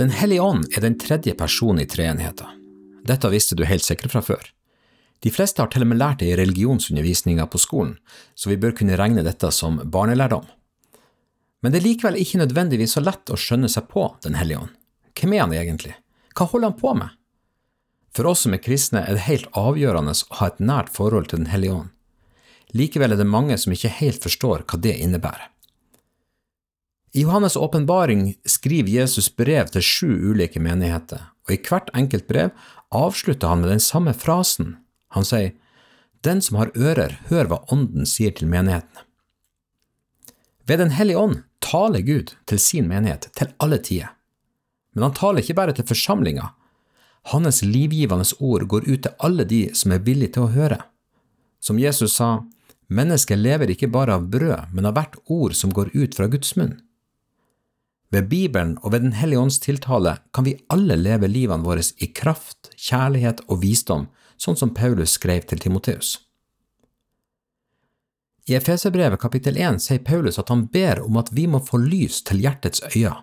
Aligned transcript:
Den 0.00 0.10
hellige 0.16 0.40
ånd 0.40 0.64
er 0.72 0.80
den 0.80 0.94
tredje 0.98 1.34
personen 1.36 1.82
i 1.82 1.86
treenigheten. 1.86 2.46
Dette 3.04 3.28
visste 3.28 3.56
du 3.56 3.66
helt 3.68 3.84
sikkert 3.84 4.14
fra 4.14 4.22
før. 4.24 4.46
De 5.20 5.28
fleste 5.28 5.60
har 5.60 5.68
til 5.68 5.84
og 5.84 5.90
med 5.90 6.00
lært 6.00 6.22
det 6.22 6.30
i 6.30 6.36
religionsundervisninga 6.40 7.44
på 7.52 7.60
skolen, 7.60 7.98
så 8.32 8.48
vi 8.48 8.56
bør 8.56 8.72
kunne 8.78 8.96
regne 8.96 9.26
dette 9.26 9.50
som 9.52 9.76
barnelærdom. 9.84 10.46
Men 11.60 11.74
det 11.74 11.82
er 11.82 11.88
likevel 11.90 12.16
ikke 12.16 12.40
nødvendigvis 12.40 12.96
så 12.96 13.04
lett 13.04 13.28
å 13.28 13.36
skjønne 13.36 13.68
seg 13.68 13.90
på 13.92 14.06
Den 14.24 14.40
hellige 14.40 14.62
ånd. 14.62 14.72
Hvem 15.20 15.36
er 15.36 15.44
han 15.44 15.52
egentlig? 15.58 15.92
Hva 16.32 16.48
holder 16.48 16.72
han 16.72 16.80
på 16.80 16.96
med? 16.96 17.20
For 18.16 18.32
oss 18.32 18.46
som 18.46 18.56
er 18.56 18.64
kristne 18.64 19.04
er 19.04 19.18
det 19.18 19.28
helt 19.28 19.52
avgjørende 19.52 20.16
å 20.16 20.40
ha 20.40 20.48
et 20.48 20.64
nært 20.64 20.88
forhold 20.96 21.28
til 21.28 21.44
Den 21.44 21.52
hellige 21.52 21.76
ånd. 21.76 21.92
Likevel 22.72 23.12
er 23.12 23.20
det 23.20 23.28
mange 23.28 23.60
som 23.60 23.76
ikke 23.76 23.92
helt 24.00 24.24
forstår 24.24 24.64
hva 24.64 24.80
det 24.80 24.96
innebærer. 24.96 25.50
I 27.12 27.24
Johannes' 27.24 27.58
åpenbaring 27.58 28.34
skriver 28.44 28.88
Jesus 28.88 29.36
brev 29.36 29.66
til 29.74 29.82
sju 29.82 30.10
ulike 30.30 30.60
menigheter, 30.62 31.32
og 31.46 31.54
i 31.54 31.58
hvert 31.58 31.90
enkelt 31.98 32.28
brev 32.30 32.52
avslutter 32.94 33.50
han 33.50 33.64
med 33.64 33.72
den 33.72 33.82
samme 33.82 34.14
frasen. 34.14 34.76
Han 35.16 35.26
sier, 35.26 35.56
Den 36.22 36.42
som 36.42 36.60
har 36.60 36.70
ører, 36.76 37.16
hør 37.26 37.48
hva 37.50 37.64
Ånden 37.72 38.06
sier 38.06 38.30
til 38.30 38.46
menighetene. 38.46 39.02
Ved 40.68 40.78
Den 40.78 40.92
hellige 40.94 41.18
ånd 41.18 41.42
taler 41.60 42.00
Gud 42.00 42.34
til 42.46 42.60
sin 42.62 42.86
menighet 42.86 43.26
til 43.34 43.50
alle 43.58 43.78
tider. 43.78 44.12
Men 44.94 45.08
han 45.08 45.14
taler 45.14 45.42
ikke 45.42 45.56
bare 45.58 45.74
til 45.74 45.86
forsamlinga. 45.88 46.52
Hans 47.32 47.62
livgivende 47.62 48.24
ord 48.38 48.68
går 48.68 48.86
ut 48.86 49.02
til 49.02 49.16
alle 49.18 49.44
de 49.44 49.74
som 49.74 49.92
er 49.92 50.04
villige 50.06 50.36
til 50.36 50.46
å 50.46 50.52
høre. 50.54 50.78
Som 51.60 51.78
Jesus 51.78 52.14
sa, 52.20 52.44
mennesket 52.86 53.38
lever 53.38 53.74
ikke 53.74 53.90
bare 53.90 54.14
av 54.14 54.30
brød, 54.30 54.70
men 54.72 54.86
av 54.86 54.94
hvert 54.94 55.18
ord 55.26 55.58
som 55.58 55.74
går 55.74 55.90
ut 55.94 56.14
fra 56.14 56.30
Guds 56.30 56.54
munn. 56.56 56.78
Ved 58.10 58.26
Bibelen 58.28 58.74
og 58.82 58.92
ved 58.92 59.04
Den 59.04 59.12
hellige 59.14 59.38
ånds 59.38 59.60
tiltale 59.62 60.16
kan 60.34 60.44
vi 60.44 60.56
alle 60.68 60.96
leve 60.98 61.28
livene 61.30 61.62
våre 61.62 61.82
i 62.02 62.08
kraft, 62.10 62.72
kjærlighet 62.74 63.44
og 63.46 63.62
visdom, 63.62 64.08
sånn 64.34 64.58
som 64.58 64.74
Paulus 64.74 65.14
skrev 65.14 65.46
til 65.46 65.62
Timoteus. 65.62 66.18
I 68.50 68.56
Efeserbrevet 68.58 69.20
kapittel 69.22 69.60
1 69.60 69.78
sier 69.84 70.02
Paulus 70.02 70.40
at 70.42 70.50
han 70.50 70.64
ber 70.72 71.04
om 71.04 71.20
at 71.20 71.30
vi 71.30 71.46
må 71.46 71.60
få 71.62 71.78
lys 71.78 72.18
til 72.26 72.42
hjertets 72.42 72.82
øyne, 72.96 73.20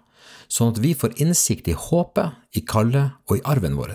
sånn 0.47 0.71
at 0.71 0.79
vi 0.79 0.93
får 0.95 1.17
innsikt 1.19 1.67
i 1.67 1.75
håpet, 1.75 2.37
i 2.55 2.63
kallet 2.63 3.17
og 3.27 3.41
i 3.41 3.43
arven 3.43 3.75
vår, 3.75 3.91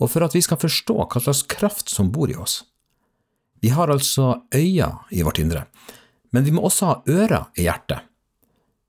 og 0.00 0.08
for 0.08 0.24
at 0.24 0.32
vi 0.32 0.40
skal 0.46 0.62
forstå 0.62 0.96
hva 1.02 1.20
slags 1.20 1.44
kraft 1.52 1.92
som 1.92 2.08
bor 2.14 2.32
i 2.32 2.38
oss. 2.40 2.62
Vi 3.60 3.74
har 3.76 3.92
altså 3.92 4.46
øyne 4.54 5.04
i 5.12 5.20
vårt 5.26 5.42
indre, 5.42 5.66
men 6.32 6.48
vi 6.48 6.54
må 6.54 6.64
også 6.64 6.88
ha 6.88 7.00
ører 7.12 7.50
i 7.60 7.68
hjertet 7.68 8.08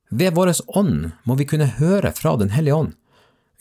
ved 0.09 0.35
vår 0.35 0.53
ånd 0.77 1.11
må 1.23 1.35
vi 1.35 1.47
kunne 1.49 1.67
høre 1.79 2.11
fra 2.13 2.35
Den 2.37 2.53
hellige 2.53 2.75
ånd. 2.75 2.93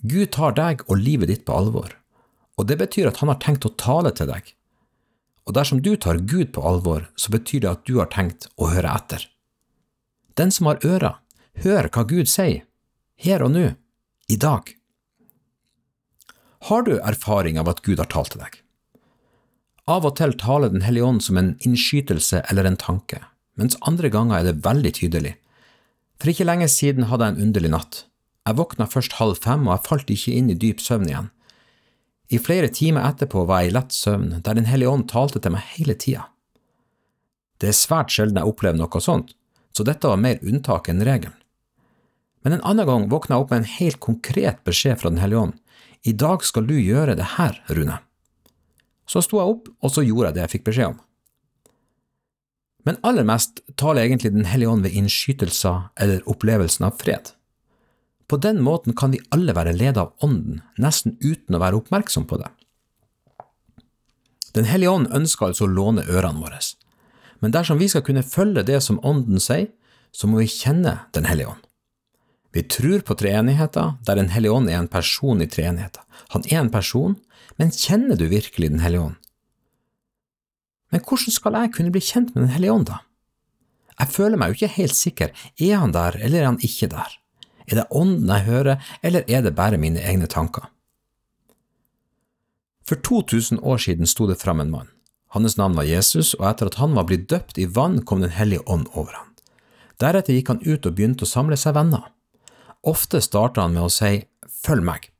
Gud 0.05 0.33
tar 0.37 0.53
deg 0.57 0.85
og 0.89 1.01
livet 1.01 1.31
ditt 1.31 1.45
på 1.49 1.57
alvor, 1.57 1.95
og 2.61 2.69
det 2.69 2.77
betyr 2.83 3.09
at 3.09 3.23
han 3.23 3.33
har 3.33 3.41
tenkt 3.41 3.65
å 3.65 3.73
tale 3.81 4.13
til 4.13 4.29
deg. 4.29 4.53
Og 5.49 5.57
dersom 5.57 5.81
du 5.85 5.95
tar 5.97 6.21
Gud 6.21 6.53
på 6.53 6.65
alvor, 6.65 7.09
så 7.17 7.33
betyr 7.33 7.65
det 7.65 7.71
at 7.71 7.85
du 7.89 7.99
har 8.01 8.11
tenkt 8.13 8.49
å 8.57 8.69
høre 8.73 8.93
etter. 8.93 9.25
Den 10.37 10.53
som 10.53 10.69
har 10.69 10.83
ører, 10.85 11.21
hør 11.65 11.89
hva 11.89 12.05
Gud 12.09 12.29
sier, 12.29 12.65
her 13.17 13.45
og 13.45 13.55
nå, 13.55 13.71
i 14.29 14.37
dag. 14.37 14.75
Har 16.69 16.85
du 16.85 16.97
erfaring 16.99 17.59
av 17.61 17.69
at 17.69 17.83
Gud 17.85 18.01
har 18.01 18.11
talt 18.13 18.35
til 18.35 18.43
deg? 18.45 18.61
Av 19.89 20.05
og 20.09 20.17
til 20.17 20.33
taler 20.41 20.73
Den 20.73 20.85
hellige 20.85 21.05
ånd 21.05 21.23
som 21.23 21.37
en 21.37 21.55
innskytelse 21.61 22.41
eller 22.51 22.65
en 22.65 22.81
tanke, 22.81 23.21
mens 23.61 23.77
andre 23.85 24.09
ganger 24.09 24.39
er 24.39 24.47
det 24.49 24.65
veldig 24.65 24.93
tydelig 24.97 25.35
for 26.21 26.31
ikke 26.31 26.47
lenge 26.47 26.69
siden 26.71 27.09
hadde 27.11 27.29
jeg 27.29 27.37
en 27.37 27.47
underlig 27.49 27.71
natt. 27.73 28.05
Jeg 28.45 28.59
våkna 28.59 28.87
først 28.91 29.17
halv 29.21 29.39
fem, 29.41 29.65
og 29.67 29.75
jeg 29.75 29.89
falt 29.89 30.13
ikke 30.13 30.35
inn 30.37 30.51
i 30.53 30.59
dyp 30.59 30.83
søvn 30.85 31.09
igjen. 31.09 31.31
I 32.33 32.41
flere 32.41 32.69
timer 32.73 33.07
etterpå 33.09 33.45
var 33.49 33.63
jeg 33.63 33.73
i 33.73 33.75
lett 33.77 33.93
søvn, 33.93 34.41
der 34.45 34.55
Den 34.55 34.69
hellige 34.69 34.91
ånd 34.91 35.09
talte 35.09 35.41
til 35.41 35.53
meg 35.53 35.65
hele 35.77 35.95
tida. 35.95 36.29
Det 37.61 37.71
er 37.71 37.79
svært 37.79 38.13
sjelden 38.13 38.41
jeg 38.41 38.51
opplever 38.51 38.79
noe 38.79 39.01
sånt, 39.01 39.35
så 39.73 39.85
dette 39.87 40.09
var 40.09 40.21
mer 40.21 40.41
unntak 40.43 40.89
enn 40.89 41.05
regelen. 41.05 41.37
Men 42.45 42.59
en 42.59 42.65
annen 42.69 42.87
gang 42.87 43.07
våkna 43.09 43.37
jeg 43.37 43.45
opp 43.45 43.53
med 43.53 43.63
en 43.63 43.73
helt 43.79 44.01
konkret 44.05 44.61
beskjed 44.69 45.01
fra 45.01 45.11
Den 45.11 45.23
hellige 45.23 45.41
ånd. 45.47 45.55
I 46.05 46.13
dag 46.13 46.45
skal 46.45 46.67
du 46.69 46.75
gjøre 46.77 47.17
det 47.17 47.31
her, 47.39 47.57
Rune. 47.73 47.97
Så 49.09 49.23
sto 49.25 49.41
jeg 49.41 49.55
opp, 49.55 49.71
og 49.81 49.93
så 49.93 50.05
gjorde 50.05 50.29
jeg 50.29 50.37
det 50.37 50.43
jeg 50.45 50.53
fikk 50.57 50.67
beskjed 50.69 50.93
om. 50.93 50.99
Men 52.85 53.01
aller 53.03 53.25
mest 53.25 53.63
taler 53.81 54.05
egentlig 54.05 54.35
Den 54.35 54.45
hellige 54.45 54.69
ånd 54.69 54.85
ved 54.85 54.93
innskytelser 54.93 55.89
eller 55.97 56.25
opplevelsen 56.29 56.85
av 56.85 56.99
fred. 57.01 57.33
På 58.29 58.37
den 58.41 58.61
måten 58.65 58.97
kan 58.97 59.13
vi 59.13 59.23
alle 59.35 59.55
være 59.57 59.75
ledet 59.77 60.01
av 60.01 60.13
Ånden, 60.25 60.63
nesten 60.81 61.17
uten 61.21 61.57
å 61.57 61.61
være 61.61 61.81
oppmerksom 61.81 62.29
på 62.29 62.41
det. 62.41 62.49
Den 64.55 64.69
hellige 64.71 64.93
ånd 64.93 65.11
ønsker 65.13 65.51
altså 65.51 65.67
å 65.67 65.73
låne 65.73 66.07
ørene 66.07 66.41
våre. 66.41 66.61
Men 67.43 67.53
dersom 67.53 67.81
vi 67.81 67.89
skal 67.91 68.05
kunne 68.07 68.25
følge 68.25 68.65
det 68.65 68.81
som 68.85 69.01
Ånden 69.05 69.43
sier, 69.43 69.69
så 70.15 70.31
må 70.31 70.39
vi 70.41 70.49
kjenne 70.49 71.01
Den 71.13 71.27
hellige 71.27 71.51
ånd. 71.51 71.65
Vi 72.55 72.63
tror 72.71 73.03
på 73.03 73.17
treenigheten, 73.19 73.99
der 74.07 74.15
Den 74.15 74.31
hellige 74.31 74.53
ånd 74.53 74.71
er 74.71 74.79
en 74.79 74.89
person 74.89 75.43
i 75.43 75.51
treenigheten. 75.51 76.03
Han 76.31 76.45
er 76.51 76.61
en 76.61 76.71
person, 76.71 77.17
men 77.59 77.75
kjenner 77.75 78.17
du 78.17 78.29
virkelig 78.31 78.71
Den 78.71 78.81
hellige 78.81 79.11
ånd? 79.11 79.17
Men 80.95 81.03
hvordan 81.03 81.35
skal 81.35 81.57
jeg 81.59 81.73
kunne 81.75 81.91
bli 81.91 82.01
kjent 82.07 82.31
med 82.35 82.45
Den 82.45 82.55
hellige 82.55 82.73
ånd, 82.73 82.87
da? 82.87 83.01
Jeg 83.99 84.15
føler 84.15 84.39
meg 84.39 84.53
jo 84.53 84.59
ikke 84.61 84.77
helt 84.77 84.95
sikker, 84.95 85.33
er 85.59 85.77
han 85.79 85.95
der, 85.95 86.17
eller 86.23 86.41
er 86.41 86.47
han 86.53 86.63
ikke 86.63 86.87
der? 86.93 87.17
Er 87.67 87.81
det 87.81 87.87
ånden 87.91 88.31
jeg 88.31 88.47
hører, 88.47 88.85
eller 89.03 89.27
er 89.27 89.43
det 89.43 89.57
bare 89.59 89.79
mine 89.79 90.03
egne 90.03 90.27
tanker? 90.31 90.69
For 92.87 93.01
2000 93.01 93.59
år 93.63 93.79
siden 93.83 94.07
sto 94.07 94.27
det 94.31 94.39
fram 94.39 94.61
en 94.61 94.71
mann. 94.71 94.91
Hans 95.35 95.57
navn 95.57 95.75
var 95.75 95.89
Jesus, 95.89 96.35
og 96.35 96.47
etter 96.47 96.71
at 96.71 96.79
han 96.79 96.95
var 96.95 97.09
blitt 97.11 97.27
døpt 97.31 97.59
i 97.59 97.67
vann, 97.67 98.03
kom 98.05 98.21
Den 98.21 98.31
hellige 98.31 98.63
ånd 98.69 98.87
over 98.95 99.17
han. 99.19 99.31
Deretter 99.99 100.35
gikk 100.35 100.49
han 100.49 100.63
ut 100.63 100.87
og 100.87 100.95
begynte 100.95 101.27
å 101.27 101.31
samle 101.31 101.57
seg 101.57 101.75
venner. 101.75 102.13
Ofte 102.87 103.19
starta 103.21 103.63
han 103.63 103.75
med 103.75 103.89
å 103.89 103.91
si 103.91 104.27
Følg 104.47 104.85
meg. 104.85 105.11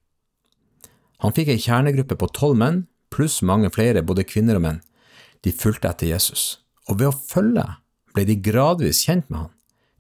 Han 1.19 1.35
fikk 1.35 1.51
ei 1.51 1.59
kjernegruppe 1.59 2.15
på 2.17 2.31
tolv 2.31 2.59
menn, 2.63 2.87
pluss 3.11 3.43
mange 3.43 3.71
flere, 3.75 4.03
både 4.03 4.25
kvinner 4.25 4.61
og 4.61 4.63
menn. 4.65 4.81
De 5.45 5.53
fulgte 5.53 5.91
etter 5.91 6.09
Jesus, 6.09 6.61
og 6.89 7.01
ved 7.01 7.11
å 7.11 7.19
følge 7.19 7.67
ble 8.15 8.25
de 8.29 8.39
gradvis 8.41 9.05
kjent 9.05 9.29
med 9.29 9.45
han. 9.45 9.51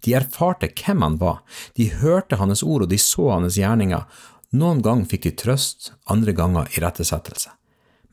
De 0.04 0.14
erfarte 0.16 0.68
hvem 0.68 1.02
han 1.04 1.18
var, 1.20 1.42
de 1.76 1.88
hørte 2.00 2.38
hans 2.40 2.62
ord 2.62 2.84
og 2.84 2.92
de 2.92 3.00
så 3.00 3.30
hans 3.32 3.58
gjerninger. 3.60 4.04
Noen 4.54 4.82
ganger 4.84 5.08
fikk 5.10 5.26
de 5.26 5.34
trøst, 5.44 5.92
andre 6.10 6.34
ganger 6.36 6.68
irettesettelse. 6.76 7.52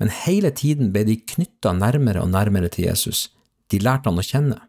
Men 0.01 0.13
hele 0.23 0.49
tiden 0.55 0.89
ble 0.95 1.03
de 1.05 1.19
knytta 1.33 1.75
nærmere 1.77 2.23
og 2.23 2.31
nærmere 2.33 2.71
til 2.73 2.87
Jesus, 2.87 3.29
de 3.69 3.79
lærte 3.83 4.09
han 4.09 4.19
å 4.19 4.25
kjenne. 4.25 4.59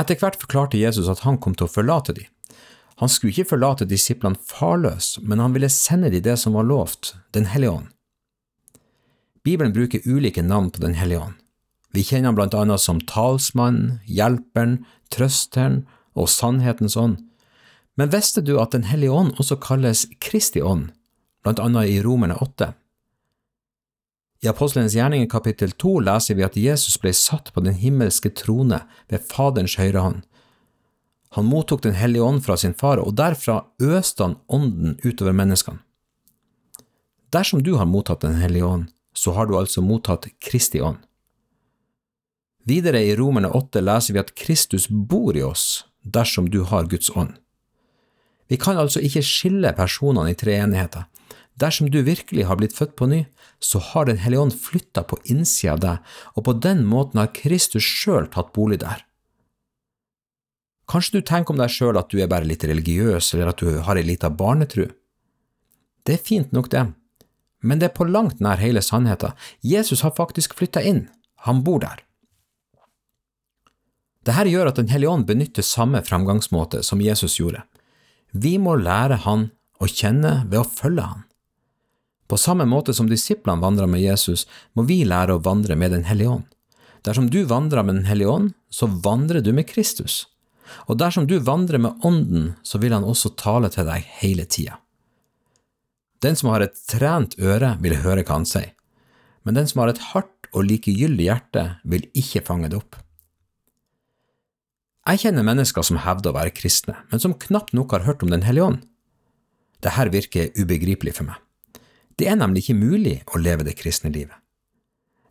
Etter 0.00 0.16
hvert 0.20 0.38
forklarte 0.40 0.80
Jesus 0.80 1.10
at 1.12 1.24
han 1.26 1.40
kom 1.42 1.56
til 1.56 1.66
å 1.66 1.72
forlate 1.72 2.14
dem. 2.16 2.28
Han 3.00 3.08
skulle 3.08 3.32
ikke 3.32 3.54
forlate 3.54 3.88
disiplene 3.88 4.38
farløs, 4.44 5.16
men 5.24 5.40
han 5.40 5.56
ville 5.56 5.72
sende 5.72 6.12
dem 6.12 6.24
det 6.24 6.36
som 6.40 6.56
var 6.56 6.68
lovt, 6.68 7.14
Den 7.32 7.48
hellige 7.48 7.72
ånd. 7.80 7.88
Bibelen 9.44 9.72
bruker 9.72 10.00
ulike 10.04 10.42
navn 10.42 10.70
på 10.70 10.82
Den 10.82 10.94
hellige 10.94 11.20
ånd. 11.20 11.34
Vi 11.92 12.04
kjenner 12.04 12.30
ham 12.30 12.38
blant 12.38 12.54
annet 12.54 12.80
som 12.80 13.00
talsmann, 13.00 14.00
hjelperen, 14.06 14.84
trøsteren 15.10 15.86
og 16.14 16.28
sannhetens 16.30 16.96
ånd. 16.96 17.18
Men 17.96 18.12
visste 18.12 18.44
du 18.44 18.58
at 18.60 18.72
Den 18.72 18.86
hellige 18.90 19.10
ånd 19.10 19.34
også 19.38 19.56
kalles 19.56 20.06
Kristi 20.20 20.62
ånd, 20.62 20.90
blant 21.42 21.58
annet 21.58 21.88
i 21.88 22.02
Romerne 22.04 22.36
8? 22.36 22.74
I 24.40 24.48
Apostelens 24.48 24.94
gjerninger 24.96 25.28
kapittel 25.28 25.72
2 25.72 25.98
leser 26.06 26.36
vi 26.38 26.44
at 26.46 26.56
Jesus 26.56 26.96
ble 27.00 27.12
satt 27.12 27.50
på 27.52 27.60
den 27.60 27.76
himmelske 27.76 28.30
trone 28.32 28.78
ved 29.12 29.26
Faderens 29.28 29.76
høyre 29.76 30.04
hånd. 30.04 30.22
Han 31.36 31.46
mottok 31.46 31.82
Den 31.82 31.94
hellige 31.94 32.24
ånd 32.24 32.42
fra 32.42 32.56
sin 32.56 32.74
far, 32.74 32.98
og 32.98 33.14
derfra 33.14 33.64
øste 33.80 34.24
han 34.24 34.38
ånden 34.48 34.96
utover 35.04 35.32
menneskene. 35.36 35.78
Dersom 37.30 37.62
du 37.62 37.76
har 37.76 37.86
mottatt 37.86 38.24
Den 38.24 38.40
hellige 38.40 38.66
ånd, 38.66 38.88
så 39.14 39.34
har 39.36 39.46
du 39.46 39.56
altså 39.58 39.82
mottatt 39.82 40.28
Kristi 40.42 40.80
ånd. 40.80 40.98
Videre 42.68 43.00
i 43.02 43.14
Romerne 43.16 43.50
8 43.56 43.80
leser 43.82 44.14
vi 44.14 44.22
at 44.22 44.34
Kristus 44.36 44.88
bor 44.88 45.36
i 45.36 45.42
oss 45.42 45.84
dersom 46.04 46.50
du 46.50 46.62
har 46.68 46.88
Guds 46.90 47.10
ånd. 47.16 47.34
Vi 48.50 48.58
kan 48.60 48.78
altså 48.78 49.00
ikke 49.04 49.22
skille 49.24 49.72
personene 49.76 50.32
i 50.32 50.38
treenigheten. 50.38 51.06
Dersom 51.60 51.90
du 51.92 52.00
virkelig 52.02 52.46
har 52.48 52.56
blitt 52.56 52.74
født 52.76 52.96
på 52.96 53.06
ny, 53.06 53.24
så 53.60 53.78
har 53.78 54.06
Den 54.06 54.18
hellige 54.18 54.40
ånd 54.40 54.54
flytta 54.54 55.02
på 55.02 55.18
innsida 55.24 55.72
av 55.72 55.80
deg, 55.80 55.98
og 56.36 56.44
på 56.44 56.52
den 56.52 56.84
måten 56.86 57.20
har 57.20 57.34
Kristus 57.34 57.84
sjøl 57.84 58.26
tatt 58.32 58.52
bolig 58.52 58.80
der. 58.80 59.04
Kanskje 60.88 61.20
du 61.20 61.26
tenker 61.26 61.52
om 61.54 61.60
deg 61.60 61.70
sjøl 61.70 61.98
at 62.00 62.08
du 62.10 62.18
er 62.18 62.30
bare 62.30 62.48
litt 62.48 62.64
religiøs, 62.64 63.34
eller 63.34 63.52
at 63.52 63.60
du 63.60 63.78
har 63.84 63.96
ei 63.96 64.02
lita 64.02 64.30
barnetru. 64.30 64.88
Det 66.02 66.16
er 66.16 66.24
fint 66.24 66.52
nok, 66.52 66.70
det, 66.72 66.88
men 67.60 67.80
det 67.80 67.90
er 67.90 67.96
på 67.96 68.08
langt 68.08 68.40
nær 68.40 68.60
hele 68.60 68.82
sannheten. 68.82 69.36
Jesus 69.60 70.04
har 70.04 70.16
faktisk 70.16 70.54
flytta 70.58 70.82
inn, 70.82 71.08
han 71.46 71.64
bor 71.64 71.80
der. 71.84 72.04
Dette 74.24 74.50
gjør 74.52 74.68
at 74.68 74.76
Den 74.76 74.90
hellige 74.92 75.10
ånd 75.10 75.26
benytter 75.26 75.64
samme 75.64 76.02
fremgangsmåte 76.04 76.82
som 76.84 77.00
Jesus 77.00 77.38
gjorde. 77.40 77.62
Vi 78.32 78.58
må 78.58 78.76
lære 78.76 79.22
Han 79.24 79.48
å 79.80 79.88
kjenne 79.88 80.44
ved 80.46 80.60
å 80.60 80.68
følge 80.68 81.02
Han. 81.02 81.22
På 82.28 82.38
samme 82.38 82.66
måte 82.68 82.94
som 82.94 83.08
disiplene 83.10 83.62
vandra 83.62 83.88
med 83.90 84.04
Jesus, 84.04 84.46
må 84.76 84.84
vi 84.86 85.02
lære 85.04 85.34
å 85.34 85.42
vandre 85.42 85.74
med 85.76 85.90
Den 85.96 86.04
hellige 86.04 86.36
ånd. 86.36 86.46
Dersom 87.02 87.30
du 87.32 87.42
vandrer 87.48 87.82
med 87.82 87.96
Den 87.96 88.04
hellige 88.04 88.28
ånd, 88.28 88.52
så 88.70 88.86
vandrer 88.86 89.40
du 89.40 89.52
med 89.56 89.66
Kristus. 89.66 90.26
Og 90.86 91.00
dersom 91.00 91.26
du 91.26 91.38
vandrer 91.40 91.80
med 91.80 92.04
Ånden, 92.04 92.54
så 92.62 92.78
vil 92.78 92.92
Han 92.92 93.08
også 93.08 93.34
tale 93.40 93.72
til 93.72 93.88
deg 93.88 94.06
hele 94.20 94.44
tida. 94.44 94.78
Den 96.20 96.36
som 96.36 96.50
har 96.52 96.64
et 96.64 96.76
trent 96.88 97.36
øre, 97.40 97.76
vil 97.80 97.96
høre 98.02 98.24
hva 98.24 98.40
Han 98.40 98.48
sier, 98.48 98.74
men 99.44 99.56
den 99.56 99.68
som 99.68 99.80
har 99.80 99.92
et 99.92 100.02
hardt 100.12 100.50
og 100.52 100.66
likegyldig 100.68 101.28
hjerte, 101.28 101.64
vil 101.84 102.08
ikke 102.12 102.44
fange 102.44 102.68
det 102.68 102.80
opp. 102.80 102.98
Jeg 105.08 105.22
kjenner 105.22 105.46
mennesker 105.46 105.82
som 105.82 106.02
hevder 106.04 106.30
å 106.30 106.36
være 106.36 106.52
kristne, 106.54 106.98
men 107.10 107.22
som 107.22 107.34
knapt 107.34 107.72
nok 107.74 107.94
har 107.96 108.04
hørt 108.04 108.22
om 108.22 108.30
Den 108.30 108.44
hellige 108.44 108.68
ånd. 108.68 108.82
Dette 109.80 110.10
virker 110.12 110.52
ubegripelig 110.60 111.16
for 111.16 111.30
meg. 111.30 111.40
Det 112.20 112.28
er 112.28 112.36
nemlig 112.36 112.66
ikke 112.66 112.76
mulig 112.76 113.16
å 113.32 113.40
leve 113.40 113.64
det 113.64 113.78
kristne 113.80 114.12
livet. 114.12 114.36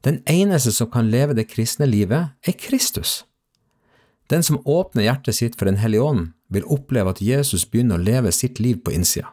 Den 0.01 0.23
eneste 0.25 0.71
som 0.73 0.89
kan 0.89 1.11
leve 1.11 1.35
det 1.37 1.49
kristne 1.51 1.85
livet, 1.85 2.33
er 2.41 2.57
Kristus. 2.57 3.25
Den 4.29 4.41
som 4.43 4.61
åpner 4.65 5.05
hjertet 5.05 5.35
sitt 5.35 5.57
for 5.57 5.65
Den 5.65 5.77
hellige 5.77 6.01
ånd, 6.01 6.31
vil 6.49 6.65
oppleve 6.65 7.13
at 7.13 7.21
Jesus 7.21 7.65
begynner 7.65 7.99
å 7.99 8.03
leve 8.03 8.31
sitt 8.31 8.59
liv 8.59 8.81
på 8.81 8.91
innsida. 8.91 9.29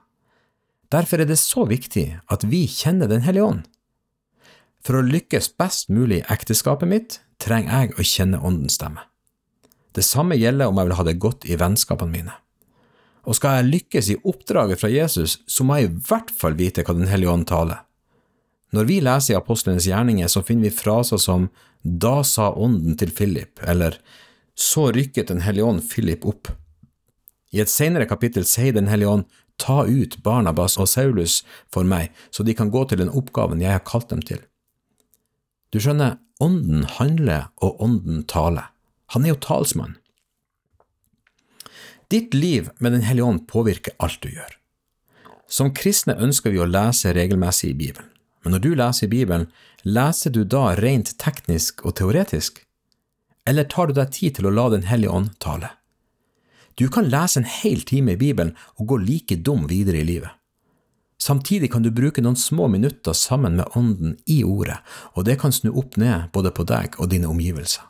Derfor 0.96 1.20
er 1.20 1.28
det 1.28 1.37
så 1.37 1.66
viktig 1.69 2.06
at 2.32 2.46
vi 2.48 2.64
kjenner 2.70 3.10
Den 3.10 3.26
hellige 3.26 3.44
ånd. 3.44 3.64
For 4.81 4.96
å 4.96 5.04
lykkes 5.04 5.50
best 5.60 5.90
mulig 5.93 6.22
i 6.22 6.26
ekteskapet 6.32 6.88
mitt, 6.88 7.19
trenger 7.43 7.82
jeg 7.82 7.96
å 7.98 8.06
kjenne 8.06 8.40
Åndens 8.40 8.78
stemme. 8.78 9.02
Det 9.93 10.04
samme 10.06 10.38
gjelder 10.38 10.70
om 10.70 10.78
jeg 10.78 10.88
vil 10.88 10.96
ha 10.96 11.04
det 11.04 11.19
godt 11.20 11.44
i 11.48 11.58
vennskapene 11.60 12.12
mine. 12.12 12.37
Og 13.26 13.37
skal 13.37 13.58
jeg 13.58 13.70
lykkes 13.72 14.10
i 14.12 14.19
oppdraget 14.22 14.81
fra 14.81 14.88
Jesus, 14.93 15.40
så 15.50 15.66
må 15.66 15.76
jeg 15.76 15.90
i 15.90 15.94
hvert 16.08 16.31
fall 16.31 16.56
vite 16.56 16.84
hva 16.87 16.94
Den 16.94 17.10
hellige 17.10 17.32
ånd 17.32 17.48
taler. 17.50 17.82
Når 18.72 18.88
vi 18.88 19.00
leser 19.02 19.34
i 19.34 19.38
apostlenes 19.38 19.88
gjerninger, 19.88 20.28
så 20.28 20.44
finner 20.46 20.70
vi 20.70 20.78
fraser 20.78 21.20
som 21.20 21.50
Da 21.82 22.22
sa 22.25 22.52
Ånden 22.52 22.96
til 22.96 23.12
Philip, 23.12 23.60
eller 23.62 23.98
Så 24.54 24.93
rykket 24.93 25.28
Den 25.28 25.43
hellige 25.44 25.64
ånd 25.64 25.82
Philip 25.90 26.25
opp. 26.25 26.48
I 27.52 27.60
et 27.60 27.72
senere 27.72 28.06
kapittel 28.06 28.44
sier 28.44 28.72
Den 28.72 28.88
hellige 28.88 29.10
ånd 29.10 29.26
Ta 29.58 29.85
ut 29.88 30.19
Barnabas 30.23 30.76
og 30.76 30.88
Saulus 30.91 31.41
for 31.73 31.87
meg, 31.88 32.12
så 32.31 32.44
de 32.44 32.55
kan 32.55 32.70
gå 32.70 32.85
til 32.88 33.00
den 33.00 33.12
oppgaven 33.12 33.62
jeg 33.64 33.73
har 33.73 33.85
kalt 33.87 34.11
dem 34.12 34.23
til. 34.23 34.43
Du 35.73 35.81
skjønner, 35.81 36.19
Ånden 36.41 36.85
handler, 36.99 37.49
og 37.64 37.81
Ånden 37.81 38.26
taler. 38.29 38.69
Han 39.14 39.25
er 39.25 39.32
jo 39.32 39.41
talsmann. 39.41 39.97
Ditt 42.12 42.35
liv 42.35 42.69
med 42.79 42.93
Den 42.93 43.03
hellige 43.03 43.25
ånd 43.25 43.47
påvirker 43.49 43.97
alt 43.99 44.20
du 44.23 44.29
gjør. 44.31 44.53
Som 45.49 45.73
kristne 45.75 46.14
ønsker 46.23 46.53
vi 46.53 46.61
å 46.61 46.69
lese 46.69 47.14
regelmessig 47.14 47.73
i 47.73 47.79
Bibelen, 47.79 48.11
men 48.44 48.55
når 48.55 48.62
du 48.62 48.70
leser 48.79 49.06
i 49.06 49.11
Bibelen, 49.11 49.49
leser 49.82 50.31
du 50.31 50.44
da 50.44 50.75
rent 50.79 51.17
teknisk 51.19 51.85
og 51.87 51.97
teoretisk? 51.99 52.61
Eller 53.47 53.67
tar 53.70 53.88
du 53.88 53.97
deg 53.97 54.12
tid 54.14 54.37
til 54.37 54.47
å 54.47 54.55
la 54.55 54.69
Den 54.75 54.87
hellige 54.91 55.14
ånd 55.14 55.32
tale? 55.43 55.73
Du 56.76 56.88
kan 56.93 57.08
lese 57.08 57.40
en 57.40 57.49
hel 57.49 57.81
time 57.88 58.12
i 58.12 58.20
Bibelen 58.20 58.52
og 58.76 58.90
gå 58.90 58.99
like 59.00 59.37
dum 59.40 59.64
videre 59.70 60.02
i 60.02 60.05
livet. 60.05 60.31
Samtidig 61.19 61.70
kan 61.73 61.82
du 61.82 61.90
bruke 61.90 62.20
noen 62.20 62.37
små 62.37 62.69
minutter 62.69 63.17
sammen 63.17 63.56
med 63.56 63.73
Ånden 63.78 64.19
i 64.28 64.43
Ordet, 64.44 64.76
og 65.17 65.25
det 65.25 65.38
kan 65.40 65.52
snu 65.52 65.70
opp 65.73 65.96
ned 65.96 66.28
både 66.34 66.52
på 66.52 66.67
deg 66.69 66.99
og 67.00 67.08
dine 67.08 67.31
omgivelser. 67.32 67.87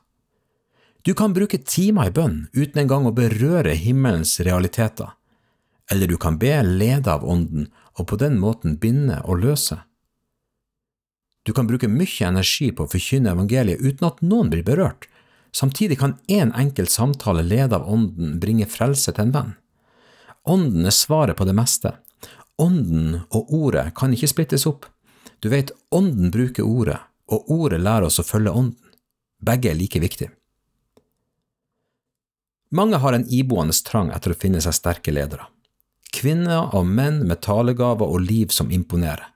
Du 1.02 1.14
kan 1.14 1.34
bruke 1.34 1.58
timer 1.58 2.08
i 2.08 2.14
bønn 2.14 2.46
uten 2.54 2.80
engang 2.82 3.06
å 3.06 3.14
berøre 3.14 3.74
himmelens 3.78 4.38
realiteter, 4.46 5.10
eller 5.90 6.06
du 6.06 6.16
kan 6.22 6.38
be 6.38 6.54
lede 6.66 7.10
av 7.10 7.26
Ånden 7.26 7.68
og 7.98 8.06
på 8.10 8.18
den 8.22 8.38
måten 8.42 8.78
binde 8.78 9.18
og 9.24 9.42
løse. 9.42 9.80
Du 11.46 11.52
kan 11.54 11.66
bruke 11.66 11.90
mye 11.90 12.26
energi 12.26 12.72
på 12.74 12.86
å 12.86 12.90
forkynne 12.90 13.34
evangeliet 13.34 13.82
uten 13.82 14.06
at 14.08 14.22
noen 14.22 14.50
blir 14.50 14.66
berørt. 14.66 15.06
Samtidig 15.52 15.98
kan 15.98 16.18
én 16.28 16.48
en 16.48 16.52
enkelt 16.52 16.90
samtale 16.90 17.42
ledet 17.42 17.72
av 17.72 17.88
Ånden 17.88 18.40
bringe 18.40 18.66
frelse 18.66 19.12
til 19.12 19.26
en 19.26 19.32
venn. 19.32 19.54
Ånden 20.46 20.86
er 20.86 20.94
svaret 20.94 21.36
på 21.36 21.44
det 21.44 21.54
meste. 21.56 21.94
Ånden 22.58 23.22
og 23.30 23.52
Ordet 23.52 23.90
kan 23.94 24.12
ikke 24.14 24.30
splittes 24.30 24.66
opp. 24.66 24.86
Du 25.40 25.48
vet, 25.52 25.72
Ånden 25.90 26.30
bruker 26.30 26.64
Ordet, 26.64 26.98
og 27.28 27.50
Ordet 27.50 27.80
lærer 27.80 28.08
oss 28.08 28.20
å 28.22 28.26
følge 28.26 28.52
Ånden. 28.52 28.92
Begge 29.42 29.70
er 29.70 29.78
like 29.78 30.00
viktige. 30.00 30.30
Mange 32.70 32.98
har 32.98 33.14
en 33.14 33.26
iboende 33.30 33.74
trang 33.86 34.10
etter 34.14 34.32
å 34.32 34.38
finne 34.38 34.60
seg 34.64 34.74
sterke 34.74 35.12
ledere. 35.12 35.46
Kvinner 36.16 36.72
og 36.74 36.86
menn 36.88 37.20
med 37.28 37.42
talegaver 37.44 38.08
og 38.08 38.24
liv 38.24 38.54
som 38.54 38.72
imponerer. 38.72 39.28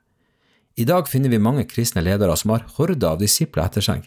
I 0.81 0.87
dag 0.89 1.09
finner 1.09 1.29
vi 1.29 1.43
mange 1.43 1.67
kristne 1.69 2.03
ledere 2.03 2.37
som 2.41 2.55
har 2.55 2.65
horder 2.79 3.13
av 3.13 3.21
disipler 3.21 3.67
etter 3.67 3.85
seg. 3.85 4.07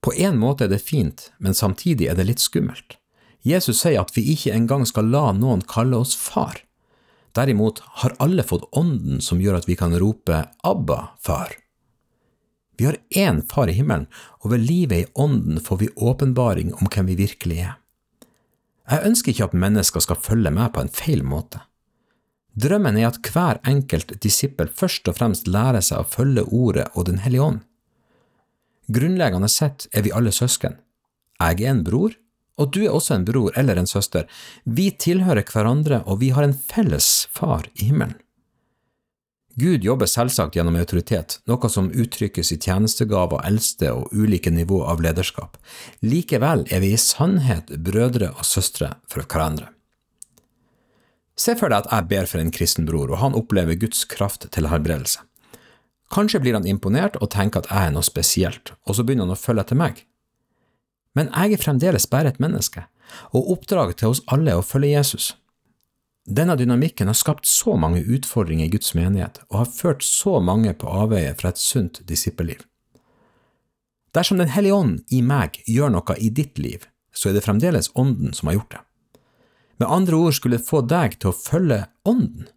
På 0.00 0.14
en 0.14 0.38
måte 0.38 0.66
er 0.66 0.72
det 0.72 0.84
fint, 0.84 1.30
men 1.38 1.54
samtidig 1.54 2.08
er 2.08 2.18
det 2.18 2.28
litt 2.28 2.42
skummelt. 2.42 2.98
Jesus 3.42 3.80
sier 3.82 4.00
at 4.02 4.14
vi 4.16 4.24
ikke 4.34 4.54
engang 4.54 4.84
skal 4.86 5.10
la 5.10 5.30
noen 5.34 5.62
kalle 5.66 5.98
oss 5.98 6.14
far. 6.18 6.60
Derimot 7.36 7.82
har 8.02 8.16
alle 8.22 8.42
fått 8.46 8.66
ånden 8.76 9.22
som 9.22 9.40
gjør 9.42 9.60
at 9.60 9.68
vi 9.68 9.76
kan 9.78 9.94
rope 9.98 10.44
Abba, 10.66 11.00
far. 11.22 11.54
Vi 12.78 12.86
har 12.86 12.96
én 13.10 13.42
far 13.42 13.68
i 13.68 13.74
himmelen, 13.74 14.06
og 14.42 14.52
ved 14.52 14.62
livet 14.62 14.98
i 14.98 15.10
ånden 15.14 15.58
får 15.60 15.80
vi 15.82 15.88
åpenbaring 15.96 16.74
om 16.74 16.86
hvem 16.86 17.10
vi 17.10 17.18
virkelig 17.18 17.58
er. 17.66 17.76
Jeg 18.88 19.04
ønsker 19.04 19.32
ikke 19.32 19.48
at 19.50 19.56
mennesker 19.58 20.00
skal 20.00 20.20
følge 20.22 20.52
meg 20.54 20.72
på 20.72 20.84
en 20.84 20.92
feil 20.94 21.24
måte. 21.26 21.60
Drømmen 22.58 22.96
er 22.98 23.10
at 23.10 23.18
hver 23.34 23.60
enkelt 23.68 24.14
disippel 24.22 24.70
først 24.74 25.10
og 25.10 25.18
fremst 25.18 25.50
lærer 25.50 25.82
seg 25.84 26.02
å 26.02 26.08
følge 26.08 26.46
Ordet 26.48 26.88
og 26.94 27.06
Den 27.10 27.20
hellige 27.22 27.44
ånd. 27.44 27.60
Grunnleggende 28.88 29.50
sett 29.52 29.86
er 29.92 30.06
vi 30.06 30.14
alle 30.16 30.32
søsken. 30.32 30.78
Jeg 31.38 31.60
er 31.62 31.70
en 31.70 31.84
bror, 31.84 32.14
og 32.58 32.72
du 32.74 32.80
er 32.84 32.94
også 32.94 33.14
en 33.14 33.26
bror 33.28 33.52
eller 33.58 33.78
en 33.78 33.86
søster. 33.86 34.24
Vi 34.64 34.90
tilhører 34.90 35.46
hverandre, 35.46 36.02
og 36.06 36.20
vi 36.22 36.32
har 36.34 36.46
en 36.46 36.56
felles 36.56 37.28
far 37.30 37.68
i 37.76 37.90
himmelen. 37.90 38.16
Gud 39.58 39.82
jobber 39.82 40.06
selvsagt 40.06 40.54
gjennom 40.54 40.76
autoritet, 40.78 41.40
noe 41.50 41.68
som 41.72 41.88
uttrykkes 41.90 42.52
i 42.54 42.58
tjenestegaver, 42.62 43.42
eldste 43.48 43.90
og 43.90 44.12
ulike 44.14 44.52
nivå 44.54 44.84
av 44.86 45.02
lederskap. 45.02 45.58
Likevel 46.06 46.62
er 46.70 46.84
vi 46.84 46.92
i 46.94 47.00
sannhet 47.02 47.72
brødre 47.82 48.30
og 48.36 48.46
søstre 48.46 48.92
for 49.10 49.26
hverandre. 49.26 49.72
Se 51.38 51.56
for 51.58 51.70
deg 51.70 51.84
at 51.86 51.90
jeg 51.90 52.10
ber 52.10 52.30
for 52.30 52.42
en 52.42 52.54
kristen 52.54 52.86
bror, 52.86 53.10
og 53.10 53.22
han 53.22 53.34
opplever 53.38 53.78
Guds 53.78 54.04
kraft 54.10 54.46
til 54.54 54.70
helbredelse. 54.70 55.26
Kanskje 56.12 56.40
blir 56.40 56.56
han 56.56 56.66
imponert 56.66 57.18
og 57.20 57.30
tenker 57.34 57.62
at 57.62 57.68
jeg 57.70 57.88
er 57.88 57.92
noe 57.92 58.06
spesielt, 58.06 58.72
og 58.88 58.96
så 58.96 59.04
begynner 59.04 59.28
han 59.28 59.36
å 59.36 59.40
følge 59.40 59.66
etter 59.66 59.78
meg. 59.78 60.04
Men 61.16 61.28
jeg 61.34 61.56
er 61.56 61.62
fremdeles 61.62 62.08
bare 62.08 62.32
et 62.32 62.40
menneske, 62.40 62.86
og 63.36 63.52
oppdraget 63.56 64.00
til 64.00 64.14
oss 64.14 64.24
alle 64.30 64.54
er 64.54 64.60
å 64.60 64.64
følge 64.64 64.94
Jesus. 64.94 65.32
Denne 66.28 66.58
dynamikken 66.60 67.08
har 67.08 67.16
skapt 67.16 67.48
så 67.48 67.76
mange 67.80 68.02
utfordringer 68.04 68.68
i 68.68 68.72
Guds 68.72 68.92
menighet 68.96 69.40
og 69.48 69.62
har 69.62 69.70
ført 69.72 70.04
så 70.04 70.36
mange 70.44 70.74
på 70.76 70.90
avveie 70.92 71.32
fra 71.38 71.54
et 71.54 71.60
sunt 71.60 72.02
disippelliv. 72.08 72.60
Dersom 74.12 74.38
Den 74.38 74.52
hellige 74.52 74.74
ånd 74.74 75.00
i 75.12 75.22
meg 75.22 75.60
gjør 75.66 75.92
noe 75.94 76.16
i 76.20 76.28
ditt 76.28 76.58
liv, 76.58 76.84
så 77.12 77.30
er 77.30 77.36
det 77.36 77.44
fremdeles 77.44 77.90
Ånden 77.96 78.36
som 78.36 78.48
har 78.48 78.58
gjort 78.58 78.76
det. 78.76 78.82
Med 79.80 79.88
andre 79.88 80.16
ord 80.16 80.34
skulle 80.36 80.58
det 80.58 80.68
få 80.68 80.82
deg 80.82 81.16
til 81.20 81.30
å 81.30 81.36
følge 81.36 81.84
Ånden. 82.08 82.48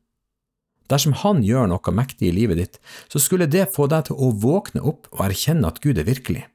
Dersom 0.91 1.15
Han 1.23 1.39
gjør 1.45 1.69
noe 1.71 1.93
mektig 1.95 2.27
i 2.29 2.35
livet 2.35 2.59
ditt, 2.59 2.79
så 3.07 3.19
skulle 3.19 3.47
det 3.47 3.69
få 3.75 3.87
deg 3.91 4.09
til 4.09 4.19
å 4.19 4.33
våkne 4.35 4.83
opp 4.83 5.07
og 5.13 5.25
erkjenne 5.29 5.69
at 5.71 5.79
Gud 5.83 6.01
er 6.01 6.07
virkelig. 6.09 6.45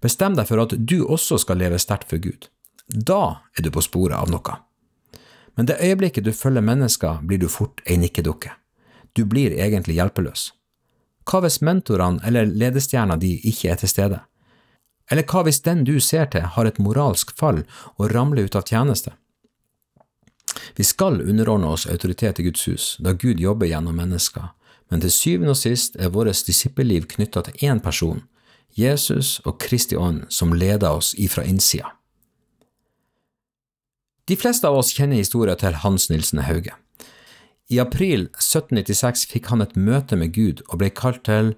Bestem 0.00 0.36
deg 0.36 0.48
for 0.48 0.62
at 0.62 0.72
du 0.76 1.02
også 1.04 1.38
skal 1.40 1.60
leve 1.60 1.80
sterkt 1.80 2.08
for 2.08 2.20
Gud. 2.20 2.48
Da 2.88 3.44
er 3.56 3.64
du 3.64 3.70
på 3.72 3.84
sporet 3.84 4.16
av 4.16 4.32
noe. 4.32 4.58
Men 5.54 5.68
det 5.68 5.80
øyeblikket 5.80 6.26
du 6.26 6.32
følger 6.32 6.64
mennesker, 6.64 7.20
blir 7.22 7.38
du 7.38 7.48
fort 7.48 7.80
ei 7.86 7.96
nikkedukke. 8.00 8.52
Du 9.14 9.24
blir 9.24 9.54
egentlig 9.54 9.98
hjelpeløs. 10.00 10.50
Hva 11.24 11.40
hvis 11.44 11.60
mentorene 11.64 12.20
eller 12.26 12.48
ledestjerna 12.48 13.16
di 13.20 13.36
ikke 13.48 13.70
er 13.72 13.80
til 13.80 13.92
stede? 13.92 14.20
Eller 15.12 15.24
hva 15.28 15.44
hvis 15.46 15.62
den 15.64 15.84
du 15.84 15.98
ser 16.00 16.26
til, 16.32 16.44
har 16.56 16.66
et 16.66 16.80
moralsk 16.80 17.32
fall 17.38 17.62
og 17.96 18.10
ramler 18.12 18.48
ut 18.48 18.56
av 18.58 18.66
tjeneste? 18.68 19.14
Vi 20.76 20.84
skal 20.84 21.20
underordne 21.22 21.70
oss 21.70 21.86
autoritet 21.86 22.40
i 22.40 22.46
Guds 22.48 22.66
hus, 22.66 22.96
da 22.98 23.12
Gud 23.12 23.40
jobber 23.40 23.70
gjennom 23.70 23.96
mennesker, 23.96 24.50
men 24.90 25.00
til 25.00 25.12
syvende 25.14 25.54
og 25.54 25.60
sist 25.60 25.96
er 25.96 26.12
vårt 26.14 26.46
disippelliv 26.46 27.06
knytta 27.10 27.44
til 27.46 27.68
én 27.70 27.82
person, 27.82 28.24
Jesus 28.74 29.40
og 29.44 29.60
Kristi 29.62 29.96
ånd, 29.96 30.24
som 30.28 30.52
leder 30.52 30.90
oss 30.90 31.14
ifra 31.14 31.44
innsida. 31.46 31.94
De 34.28 34.36
fleste 34.40 34.66
av 34.66 34.78
oss 34.80 34.94
kjenner 34.96 35.20
historien 35.20 35.58
til 35.60 35.76
Hans 35.84 36.08
Nilsen 36.10 36.42
Hauge. 36.46 36.72
I 37.70 37.78
april 37.80 38.26
1796 38.34 39.26
fikk 39.30 39.50
han 39.52 39.62
et 39.64 39.76
møte 39.76 40.16
med 40.16 40.34
Gud 40.34 40.62
og 40.68 40.80
ble 40.80 40.90
kalt 40.90 41.22
til 41.28 41.52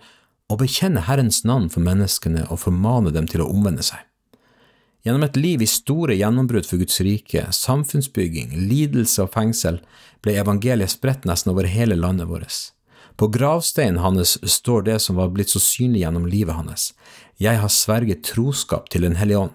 å 0.51 0.59
bekjenne 0.59 1.07
Herrens 1.07 1.41
navn 1.47 1.71
for 1.73 1.83
menneskene 1.83 2.45
og 2.51 2.61
formane 2.63 3.15
dem 3.15 3.27
til 3.31 3.43
å 3.43 3.49
omvende 3.51 3.87
seg. 3.87 4.03
Gjennom 5.07 5.23
et 5.23 5.37
liv 5.39 5.63
i 5.63 5.67
store 5.71 6.17
gjennombrudd 6.19 6.67
for 6.67 6.83
Guds 6.83 6.97
rike, 7.07 7.45
samfunnsbygging, 7.55 8.57
lidelse 8.67 9.23
og 9.23 9.31
fengsel 9.37 9.79
ble 10.27 10.35
evangeliet 10.41 10.91
spredt 10.97 11.29
nesten 11.31 11.53
over 11.53 11.69
hele 11.71 11.95
landet 11.95 12.27
vårt. 12.27 12.57
På 13.15 13.29
gravsteinen 13.31 14.03
hans 14.03 14.35
står 14.43 14.83
det 14.89 14.99
som 15.05 15.21
var 15.21 15.31
blitt 15.31 15.55
så 15.55 15.63
synlig 15.63 16.03
gjennom 16.03 16.27
livet 16.27 16.59
hans, 16.59 16.91
Jeg 17.39 17.61
har 17.63 17.71
sverget 17.71 18.25
troskap 18.25 18.91
til 18.91 19.03
Den 19.03 19.15
hellige 19.15 19.39
ånd. 19.39 19.55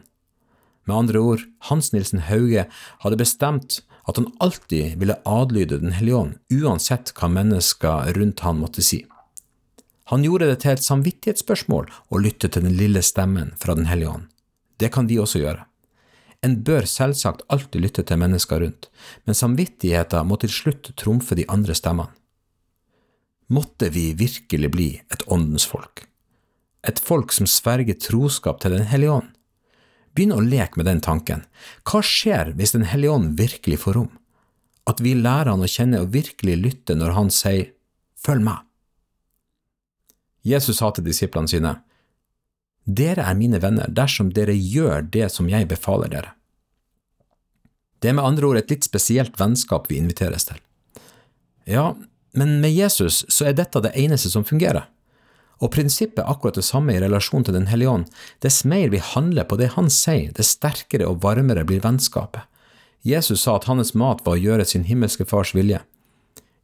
Med 0.88 0.96
andre 0.96 1.20
ord, 1.20 1.42
Hans 1.68 1.92
Nilsen 1.92 2.20
Hauge 2.32 2.68
hadde 3.04 3.18
bestemt 3.18 3.82
at 4.08 4.16
han 4.16 4.32
alltid 4.40 4.96
ville 4.98 5.20
adlyde 5.26 5.82
Den 5.84 5.92
hellige 5.92 6.16
ånd, 6.16 6.36
uansett 6.48 7.12
hva 7.12 7.28
mennesker 7.28 8.14
rundt 8.16 8.40
han 8.40 8.62
måtte 8.64 8.82
si. 8.82 9.06
Han 10.06 10.24
gjorde 10.24 10.48
det 10.48 10.62
til 10.64 10.78
et 10.78 10.88
samvittighetsspørsmål 10.88 11.92
å 12.10 12.18
lytte 12.24 12.48
til 12.48 12.64
den 12.64 12.78
lille 12.80 13.04
stemmen 13.04 13.52
fra 13.60 13.76
Den 13.76 13.92
hellige 13.92 14.16
ånd. 14.16 14.31
Det 14.82 14.90
kan 14.94 15.06
vi 15.10 15.20
også 15.22 15.44
gjøre. 15.44 15.68
En 16.42 16.56
bør 16.66 16.88
selvsagt 16.90 17.44
alltid 17.54 17.84
lytte 17.84 18.04
til 18.08 18.18
mennesker 18.18 18.64
rundt, 18.64 18.88
men 19.30 19.38
samvittigheten 19.38 20.26
må 20.26 20.40
til 20.42 20.50
slutt 20.50 20.90
trumfe 20.98 21.38
de 21.38 21.46
andre 21.54 21.76
stemmene. 21.78 22.10
Måtte 23.52 23.92
vi 23.92 24.14
virkelig 24.16 24.70
bli 24.72 24.88
et 25.12 25.26
åndens 25.28 25.68
folk, 25.68 26.06
et 26.88 27.02
folk 27.04 27.34
som 27.36 27.50
sverger 27.50 28.00
troskap 28.00 28.62
til 28.64 28.72
Den 28.78 28.88
hellige 28.88 29.18
ånd. 29.20 29.30
Begynn 30.16 30.34
å 30.34 30.44
leke 30.44 30.80
med 30.80 30.88
den 30.88 31.02
tanken. 31.04 31.44
Hva 31.84 32.02
skjer 32.02 32.54
hvis 32.56 32.74
Den 32.74 32.88
hellige 32.88 33.12
ånd 33.12 33.38
virkelig 33.38 33.84
får 33.84 34.00
rom? 34.00 34.10
At 34.88 35.04
vi 35.04 35.14
lærer 35.14 35.52
han 35.52 35.62
å 35.62 35.70
kjenne 35.70 36.02
og 36.02 36.16
virkelig 36.16 36.58
lytte 36.58 36.96
når 36.96 37.14
han 37.20 37.30
sier 37.30 37.70
følg 38.18 38.48
meg. 38.48 38.64
Jesus 40.42 40.80
sa 40.80 40.90
til 40.96 41.06
disiplene 41.06 41.52
sine, 41.52 41.76
Dere 42.86 43.26
er 43.30 43.38
mine 43.38 43.62
venner 43.62 43.90
dersom 43.90 44.32
dere 44.34 44.56
gjør 44.56 45.06
det 45.14 45.30
som 45.34 45.50
jeg 45.50 45.70
befaler 45.70 46.10
dere. 46.12 46.34
Det 48.02 48.10
er 48.10 48.18
med 48.18 48.26
andre 48.26 48.48
ord 48.48 48.58
et 48.58 48.72
litt 48.74 48.88
spesielt 48.88 49.38
vennskap 49.38 49.86
vi 49.92 50.00
inviteres 50.02 50.48
til. 50.50 50.58
Ja, 51.70 51.94
men 52.34 52.58
med 52.64 52.74
Jesus 52.74 53.22
så 53.30 53.50
er 53.50 53.58
dette 53.58 53.84
det 53.84 53.94
eneste 54.00 54.32
som 54.34 54.48
fungerer. 54.48 54.88
Og 55.62 55.70
prinsippet 55.76 56.24
er 56.24 56.32
akkurat 56.32 56.58
det 56.58 56.66
samme 56.66 56.96
i 56.96 57.02
relasjon 57.02 57.46
til 57.46 57.54
Den 57.54 57.68
hellige 57.70 57.90
ånd. 57.90 58.08
Dess 58.42 58.64
mer 58.66 58.90
vi 58.90 58.98
handler 58.98 59.46
på 59.46 59.60
det 59.62 59.76
han 59.76 59.92
sier, 59.94 60.32
dess 60.34 60.56
sterkere 60.58 61.06
og 61.06 61.22
varmere 61.22 61.66
blir 61.68 61.84
vennskapet. 61.84 62.42
Jesus 63.06 63.46
sa 63.46 63.56
at 63.58 63.70
hans 63.70 63.94
mat 63.94 64.26
var 64.26 64.38
å 64.38 64.42
gjøre 64.42 64.66
sin 64.66 64.86
himmelske 64.90 65.26
fars 65.26 65.54
vilje. 65.54 65.82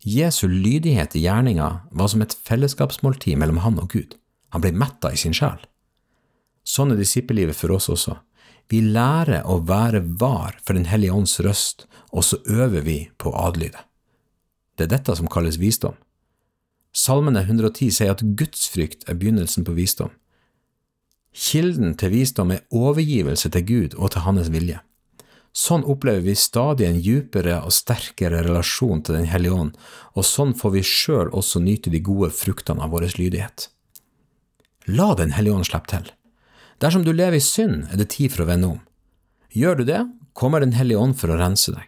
Jesu 0.01 0.47
lydighet 0.47 1.15
i 1.17 1.24
gjerninga 1.25 1.69
var 1.91 2.09
som 2.09 2.21
et 2.21 2.33
fellesskapsmåltid 2.45 3.38
mellom 3.38 3.62
han 3.62 3.77
og 3.81 3.89
Gud. 3.93 4.17
Han 4.53 4.63
ble 4.65 4.74
metta 4.74 5.12
i 5.13 5.17
sin 5.17 5.33
sjel. 5.33 5.57
Sånn 6.67 6.91
er 6.91 7.00
disippellivet 7.00 7.55
for 7.55 7.71
oss 7.77 7.88
også. 7.93 8.17
Vi 8.67 8.81
lærer 8.83 9.45
å 9.47 9.62
være 9.63 10.01
var 10.19 10.57
for 10.59 10.75
Den 10.75 10.89
hellige 10.91 11.15
ånds 11.15 11.39
røst, 11.39 11.86
og 12.12 12.25
så 12.27 12.41
øver 12.43 12.83
vi 12.83 12.97
på 13.17 13.31
å 13.31 13.47
adlyde. 13.47 13.79
Det 14.75 14.88
er 14.88 14.97
dette 14.97 15.15
som 15.15 15.29
kalles 15.31 15.59
visdom. 15.62 15.95
Salmene 16.91 17.45
110 17.45 17.93
sier 17.93 18.12
at 18.12 18.24
gudsfrykt 18.39 19.07
er 19.07 19.15
begynnelsen 19.15 19.63
på 19.63 19.75
visdom. 19.77 20.12
Kilden 21.38 21.93
til 21.95 22.12
visdom 22.12 22.51
er 22.51 22.65
overgivelse 22.74 23.51
til 23.53 23.65
Gud 23.65 23.95
og 23.95 24.12
til 24.12 24.25
Hans 24.25 24.51
vilje. 24.51 24.81
Sånn 25.57 25.86
opplever 25.89 26.21
vi 26.25 26.36
stadig 26.38 26.86
en 26.86 27.00
djupere 27.01 27.62
og 27.65 27.74
sterkere 27.74 28.43
relasjon 28.45 29.01
til 29.01 29.17
Den 29.17 29.29
hellige 29.29 29.55
ånd, 29.55 29.77
og 30.13 30.25
sånn 30.25 30.53
får 30.57 30.75
vi 30.75 30.83
sjøl 30.86 31.31
også 31.31 31.62
nyte 31.63 31.93
de 31.93 32.01
gode 32.03 32.29
fruktene 32.33 32.83
av 32.83 32.93
vår 32.93 33.07
lydighet. 33.17 33.69
La 34.88 35.13
Den 35.15 35.33
hellige 35.38 35.55
ånd 35.55 35.69
slippe 35.69 35.93
til. 35.93 36.12
Dersom 36.77 37.03
du 37.03 37.13
lever 37.13 37.39
i 37.39 37.43
synd, 37.43 37.88
er 37.91 37.98
det 37.98 38.12
tid 38.13 38.34
for 38.34 38.46
å 38.46 38.50
vende 38.51 38.74
om. 38.75 38.81
Gjør 39.50 39.79
du 39.79 39.84
det, 39.88 40.01
kommer 40.38 40.62
Den 40.62 40.77
hellige 40.77 41.01
ånd 41.01 41.17
for 41.17 41.34
å 41.34 41.38
rense 41.39 41.74
deg. 41.74 41.88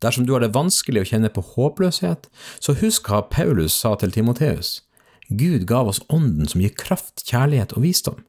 Dersom 0.00 0.24
du 0.26 0.32
har 0.32 0.40
det 0.40 0.54
vanskelig 0.54 1.02
å 1.02 1.08
kjenne 1.08 1.28
på 1.32 1.44
håpløshet, 1.54 2.28
så 2.60 2.76
husk 2.80 3.08
hva 3.08 3.22
Paulus 3.28 3.76
sa 3.76 3.94
til 3.96 4.12
Timoteus. 4.12 4.82
Gud 5.28 5.66
gav 5.66 5.88
oss 5.88 6.00
Ånden 6.08 6.48
som 6.48 6.60
gir 6.60 6.72
kraft, 6.76 7.24
kjærlighet 7.28 7.74
og 7.76 7.84
visdom. 7.84 8.24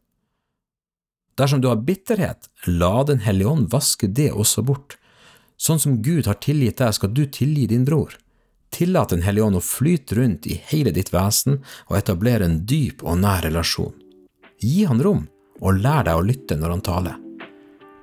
Dersom 1.38 1.62
du 1.62 1.68
har 1.70 1.84
bitterhet, 1.86 2.50
la 2.66 3.04
Den 3.04 3.20
hellige 3.20 3.48
ånd 3.48 3.70
vaske 3.72 4.08
det 4.08 4.32
også 4.32 4.64
bort. 4.66 4.98
Sånn 5.58 5.80
som 5.80 6.02
Gud 6.02 6.28
har 6.28 6.40
tilgitt 6.42 6.80
deg, 6.82 6.96
skal 6.98 7.14
du 7.14 7.26
tilgi 7.26 7.68
din 7.68 7.86
bror. 7.86 8.18
Tillat 8.74 9.10
Den 9.10 9.24
hellige 9.24 9.46
ånd 9.46 9.60
å 9.60 9.64
flyte 9.64 10.16
rundt 10.18 10.48
i 10.48 10.60
hele 10.72 10.92
ditt 10.92 11.14
vesen 11.14 11.62
og 11.88 11.98
etablere 11.98 12.46
en 12.46 12.66
dyp 12.66 13.04
og 13.04 13.22
nær 13.22 13.46
relasjon. 13.46 13.94
Gi 14.60 14.88
han 14.90 15.04
rom, 15.04 15.28
og 15.62 15.82
lær 15.82 16.06
deg 16.08 16.18
å 16.18 16.26
lytte 16.26 16.58
når 16.60 16.76
han 16.76 16.86
taler. 16.86 17.20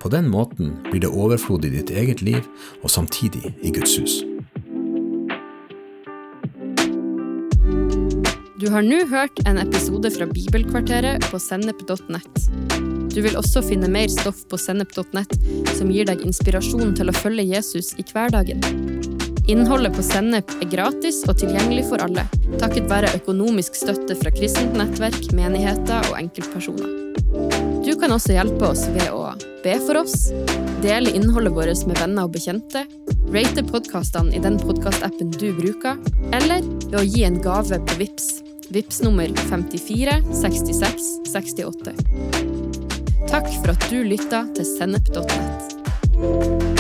På 0.02 0.10
den 0.12 0.28
måten 0.28 0.74
blir 0.90 1.00
det 1.00 1.08
overflod 1.08 1.64
i 1.64 1.72
ditt 1.72 1.90
eget 1.90 2.20
liv, 2.20 2.44
og 2.82 2.92
samtidig 2.92 3.54
i 3.64 3.72
Guds 3.72 3.96
hus. 3.96 4.20
Du 8.60 8.70
har 8.72 8.84
nå 8.84 9.00
hørt 9.10 9.40
en 9.48 9.58
episode 9.60 10.10
fra 10.12 10.26
Bibelkvarteret 10.28 11.24
på 11.30 11.40
sennep.nett. 11.40 12.44
Du 13.14 13.20
vil 13.22 13.36
også 13.38 13.62
finne 13.62 13.88
mer 13.92 14.08
stoff 14.12 14.42
på 14.50 14.58
sennep.nett 14.58 15.36
som 15.76 15.92
gir 15.92 16.08
deg 16.08 16.24
inspirasjon 16.26 16.94
til 16.98 17.12
å 17.12 17.16
følge 17.16 17.46
Jesus 17.46 17.92
i 18.00 18.06
hverdagen. 18.08 18.64
Innholdet 19.46 19.92
på 19.92 20.02
Sennep 20.02 20.54
er 20.56 20.70
gratis 20.72 21.20
og 21.28 21.36
tilgjengelig 21.36 21.84
for 21.90 22.00
alle, 22.00 22.24
takket 22.56 22.88
være 22.88 23.12
økonomisk 23.20 23.76
støtte 23.76 24.16
fra 24.16 24.32
kristent 24.32 24.72
nettverk, 24.80 25.34
menigheter 25.36 26.08
og 26.08 26.22
enkeltpersoner. 26.24 27.03
Kan 28.04 28.12
også 28.12 28.34
hjelpe 28.34 28.66
oss 28.68 28.82
ved 28.92 29.06
å 29.16 29.30
be 29.64 29.74
for 29.80 29.96
oss, 29.96 30.26
dele 30.82 31.14
innholdet 31.16 31.54
vårt 31.56 31.86
med 31.88 31.96
venner 31.96 32.26
og 32.28 32.34
bekjente, 32.34 32.82
rate 33.32 33.64
podkastene 33.64 34.34
i 34.36 34.42
den 34.44 34.58
podkastappen 34.60 35.30
du 35.32 35.46
bruker, 35.56 35.96
eller 36.36 36.60
ved 36.82 36.98
å 37.00 37.04
gi 37.06 37.24
en 37.24 37.40
gave 37.40 37.78
på 37.88 37.96
VIPS. 38.02 38.28
VIPS 38.76 39.00
nummer 39.06 39.32
54 39.48 40.18
66 40.36 41.08
68. 41.32 41.96
Takk 43.32 43.48
for 43.62 43.72
at 43.72 43.88
du 43.88 44.04
lytta 44.04 44.44
til 44.52 44.68
sennep.nett. 44.74 46.73